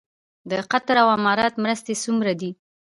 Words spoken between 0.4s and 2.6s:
د قطر او اماراتو مرستې څومره دي؟